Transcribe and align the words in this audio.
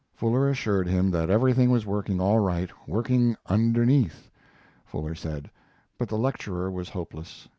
Fuller 0.15 0.49
assured 0.49 0.87
him 0.87 1.11
that 1.11 1.29
everything 1.29 1.69
was 1.69 1.85
working 1.85 2.19
all 2.19 2.39
right 2.39 2.71
"working 2.87 3.35
underneath," 3.45 4.31
Fuller 4.83 5.13
said 5.13 5.51
but 5.99 6.09
the 6.09 6.17
lecturer 6.17 6.71
was 6.71 6.89
hopeless. 6.89 7.47